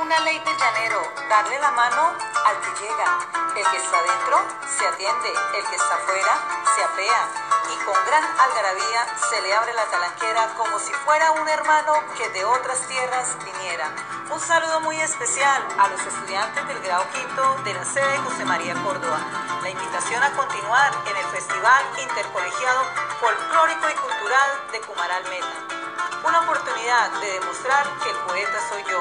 [0.00, 2.12] Una ley del llanero darle la mano
[2.44, 3.18] al que llega.
[3.56, 6.38] El que está dentro se atiende, el que está afuera
[6.74, 7.28] se apea.
[7.72, 12.28] Y con gran algarabía se le abre la talanquera como si fuera un hermano que
[12.30, 13.90] de otras tierras viniera.
[14.30, 18.74] Un saludo muy especial a los estudiantes del grado quinto de la sede José María
[18.82, 19.18] Córdoba.
[19.62, 22.84] La invitación a continuar en el Festival Intercolegiado
[23.20, 25.84] Folclórico y Cultural de Cumaral Meta
[26.26, 29.00] una oportunidad de demostrar que el poeta soy yo,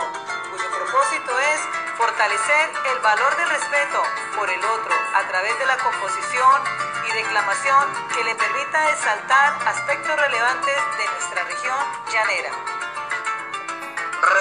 [0.53, 1.62] cuyo propósito es
[1.98, 4.03] fortalecer el valor del respeto
[4.35, 6.61] por el otro a través de la composición
[7.09, 11.77] y declamación que le permita exaltar aspectos relevantes de nuestra región
[12.11, 12.52] llanera.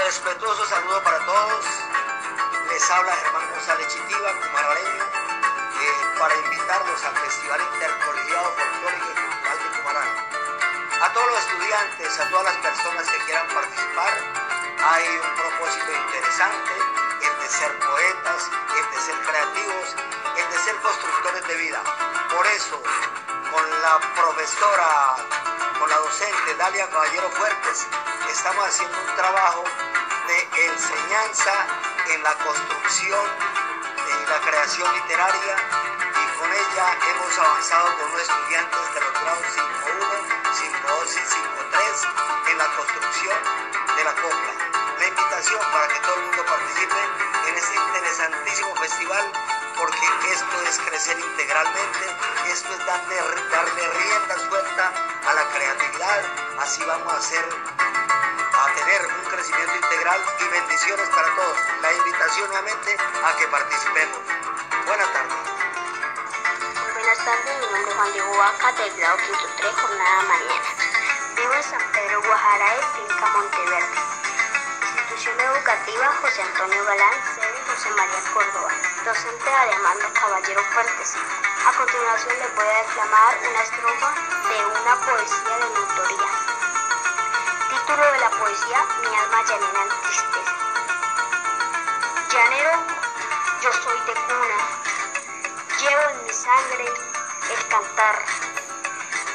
[0.04, 1.64] Respetuoso saludo para todos.
[2.68, 5.04] Les habla Germán González Chitiva, cumarareño,
[5.80, 10.32] eh, para invitarlos al Festival Intercolegiado Folclórico y Cultural de Cumaral
[11.02, 14.51] a todos los estudiantes, a todas las personas que quieran participar,
[14.84, 16.72] hay un propósito interesante,
[17.22, 19.96] el de ser poetas, el de ser creativos,
[20.36, 21.82] el de ser constructores de vida.
[22.34, 22.82] Por eso,
[23.50, 25.16] con la profesora,
[25.78, 27.86] con la docente Dalia Caballero Fuertes,
[28.30, 29.64] estamos haciendo un trabajo
[30.26, 31.52] de enseñanza
[32.08, 33.26] en la construcción,
[34.10, 35.56] en la creación literaria
[36.10, 42.21] y con ella hemos avanzado con los estudiantes de los grados 5.1 5.2 y 5.3
[51.02, 53.16] crecer integralmente, esto es darle,
[53.50, 54.92] darle rienda suelta
[55.28, 56.22] a la creatividad,
[56.60, 57.44] así vamos a hacer
[58.52, 61.58] a tener un crecimiento integral y bendiciones para todos.
[61.80, 64.18] La invitación nuevamente a que participemos.
[64.86, 65.34] Buenas tardes.
[66.94, 69.16] Buenas tardes, mi nombre es Juan Diego Vaca, del grado
[69.56, 70.68] 3, jornada mañana.
[71.34, 73.98] Vivo en San Pedro Guajara, finca Monteverde.
[74.94, 77.31] Institución educativa José Antonio Galán,
[77.66, 78.70] José María Córdoba,
[79.04, 81.14] docente de Amanda Caballero Fuertes.
[81.66, 84.14] A continuación les voy a declamar una estrofa
[84.48, 86.28] de una poesía de mi autoría.
[87.70, 90.54] Título de la poesía, Mi alma llanera en tristeza.
[92.30, 92.72] Llanero,
[93.62, 94.82] yo soy de cuna
[95.78, 96.86] Llevo en mi sangre
[97.50, 98.24] el cantar,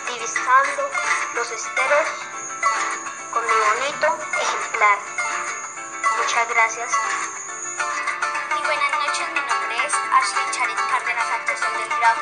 [0.07, 0.89] divisando
[1.35, 2.07] los esteros
[3.31, 4.97] con mi bonito ejemplar.
[6.17, 6.91] Muchas gracias.
[8.67, 12.19] Buenas noches, mi nombre es Ashley Charit Cárdenas Actuación del grado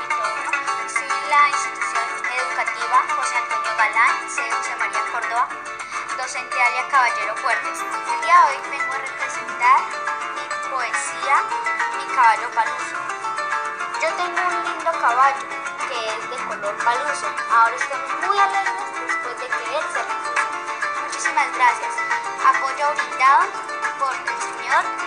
[0.93, 2.05] Soy la institución
[2.37, 4.43] educativa José Antonio Galán, C.
[4.51, 5.49] José María Córdoba,
[6.15, 7.81] docente Alia Caballero Fuertes.
[7.81, 9.79] El día de hoy vengo a representar
[10.37, 11.35] mi poesía,
[11.97, 12.95] Mi caballo paluso.
[14.05, 15.49] Yo tengo un lindo caballo
[15.89, 17.25] que es de color paluso.
[17.49, 20.01] Ahora estamos muy alegres después de que él se.
[21.09, 21.93] Muchísimas gracias.
[22.45, 23.49] Apoyo brindado
[23.97, 25.04] por el señor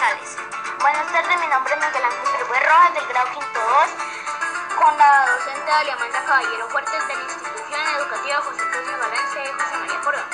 [0.00, 5.70] Buenas tardes, mi nombre es Miguel Ángel Rojas del grado quinto 2 con la docente
[5.70, 10.24] Aliamanda Caballero Fuertes de la institución educativa José Antonio Valencia de José María Córdoba.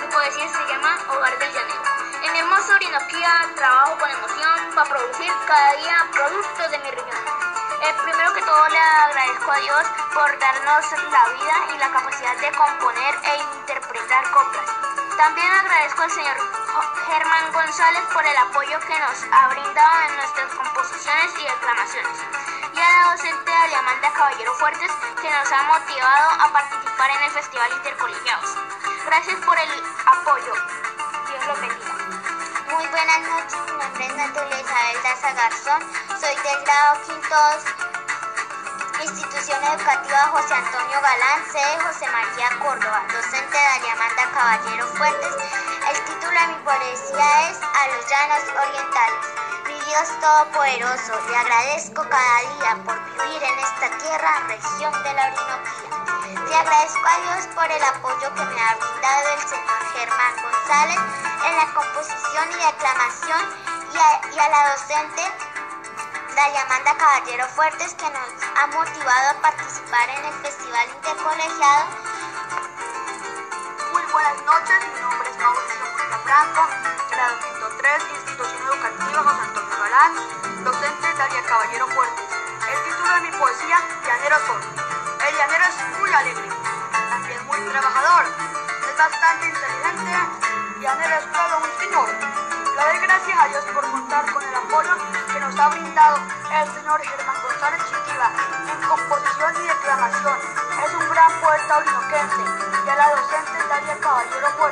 [0.00, 1.82] Mi poesía se llama Hogar del Llanero.
[2.24, 7.22] En mi hermosa Orinoquía trabajo con emoción para producir cada día productos de mi región.
[7.86, 10.84] Eh, primero que todo le agradezco a Dios por darnos
[11.14, 14.66] la vida y la capacidad de componer e interpretar coplas.
[15.16, 16.61] También agradezco al señor
[17.06, 22.18] Germán González por el apoyo que nos ha brindado en nuestras composiciones y declamaciones.
[22.72, 24.90] Y a la docente Aliamanda Caballero Fuertes
[25.20, 28.56] que nos ha motivado a participar en el Festival Intercolegiados.
[29.04, 29.70] Gracias por el
[30.06, 30.52] apoyo.
[31.28, 31.92] Dios los bendiga.
[32.72, 35.82] Muy buenas noches, mi nombre es Natalia Isabel Daza Garzón,
[36.18, 37.36] soy del grado quinto
[39.02, 45.61] Institución Educativa José Antonio Galán, sede José María Córdoba, docente de Amanda Caballero Fuertes.
[46.48, 49.26] Mi poesía es A los llanos orientales.
[49.66, 55.26] Mi Dios Todopoderoso, le agradezco cada día por vivir en esta tierra, región de la
[55.26, 56.48] Orinoquía.
[56.48, 60.98] Le agradezco a Dios por el apoyo que me ha brindado el señor Germán González
[61.46, 63.42] en la composición y declamación
[63.92, 65.22] y a, y a la docente
[67.02, 71.86] Caballero Fuertes que nos ha motivado a participar en el Festival Intercolegiado.
[73.92, 75.81] Muy buenas noches, mi nombre es
[76.42, 76.66] Franco,
[77.08, 80.12] grado 103, Institución Educativa José Antonio Galán,
[80.64, 82.24] docente Dalia Caballero Fuertes.
[82.66, 84.60] El título de mi poesía, Llanero Sol.
[85.22, 86.48] El llanero es muy alegre,
[87.10, 90.10] también muy trabajador, es bastante inteligente,
[90.80, 92.08] llanero es todo un señor.
[92.10, 94.96] Le doy gracias a Dios por contar con el apoyo
[95.32, 96.16] que nos ha brindado
[96.50, 98.30] el señor Germán González Chiquiva
[98.66, 100.38] en composición y declamación.
[100.82, 102.42] Es un gran poeta orinoquense
[102.84, 104.71] y a la docente Daria Caballero Fuerte por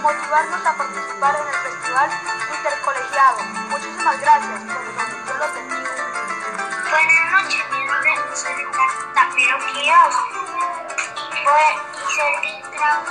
[0.00, 2.10] motivarnos a participar en el festival.
[2.56, 3.38] Intercolegiado.
[3.70, 5.08] Muchísimas gracias, profesor.
[5.26, 5.90] Yo los bendiga.
[6.90, 8.66] Buenas noches, mi nombre es José
[9.14, 10.14] Tapero Quiroz
[11.16, 11.64] y fue
[12.02, 13.04] hice el grado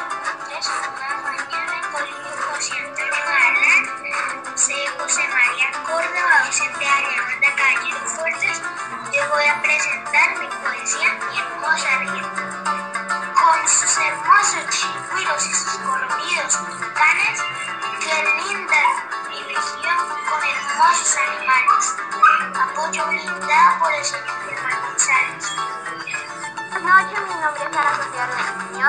[0.50, 7.56] 3 una mañana en Colegio José Antonio Galán, soy José María Córdoba, docente de Ariamanda
[7.56, 8.62] Caballero Fuertes.
[9.14, 12.39] Yo voy a presentar mi poesía Mi hermosa río.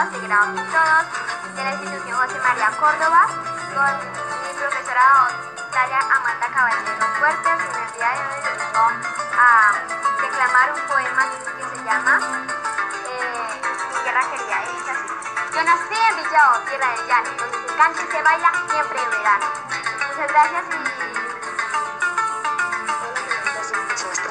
[0.00, 3.26] Rodríguez Muñoz, de grado quinto 2 de la institución José María Córdoba,
[3.74, 3.92] con
[4.40, 5.28] mi profesora
[5.72, 7.60] Dalia Amanda Caballero Fuertes.
[7.68, 8.84] En el día de hoy vengo
[9.36, 9.74] a
[10.22, 12.14] declamar un poema que se llama
[13.10, 13.60] eh,
[13.92, 14.58] Mi tierra querida.
[14.64, 15.54] Y.
[15.54, 19.10] Yo nací en Villao, tierra del llano, donde se canta y se baila siempre en
[19.10, 19.46] verano.
[20.08, 21.10] Muchas gracias y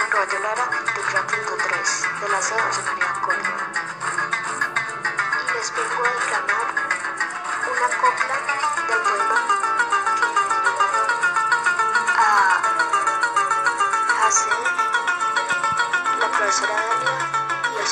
[0.10, 3.59] Sebastián Lara, del grado quinto 3, de la sede José María Córdoba.
[12.18, 12.28] A
[14.28, 14.54] hacer
[16.20, 16.80] la profesora
[17.72, 17.86] y el.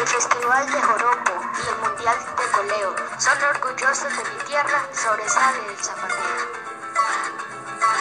[0.00, 5.66] El Festival de Joropo y el Mundial de Coleo son orgullosos de mi tierra, sobresale
[5.68, 6.46] el zapatero.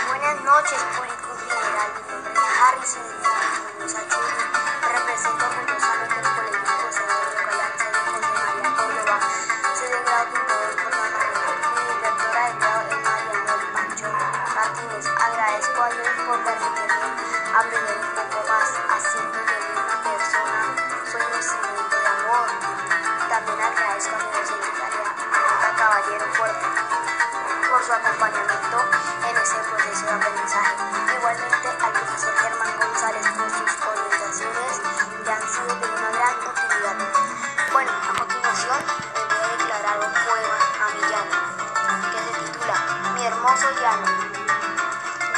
[0.08, 1.92] Buenas noches, público general.
[2.08, 3.04] Mi nombre es Harrison
[3.96, 4.45] Achuri.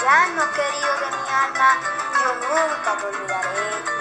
[0.08, 1.82] Llano querido de mi alma,
[2.24, 3.97] yo nunca te olvidaré.